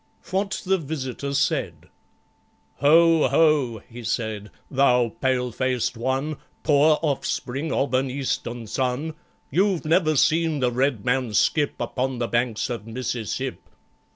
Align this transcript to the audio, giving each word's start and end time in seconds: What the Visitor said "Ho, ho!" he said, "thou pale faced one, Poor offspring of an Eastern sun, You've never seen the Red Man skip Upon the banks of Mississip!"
What 0.31 0.63
the 0.65 0.79
Visitor 0.79 1.35
said 1.35 1.87
"Ho, 2.77 3.27
ho!" 3.27 3.83
he 3.87 4.03
said, 4.03 4.49
"thou 4.71 5.09
pale 5.21 5.51
faced 5.51 5.95
one, 5.95 6.37
Poor 6.63 6.97
offspring 7.03 7.71
of 7.71 7.93
an 7.93 8.09
Eastern 8.09 8.65
sun, 8.65 9.13
You've 9.51 9.85
never 9.85 10.15
seen 10.15 10.59
the 10.59 10.71
Red 10.71 11.05
Man 11.05 11.35
skip 11.35 11.75
Upon 11.79 12.17
the 12.17 12.27
banks 12.27 12.67
of 12.71 12.87
Mississip!" 12.87 13.59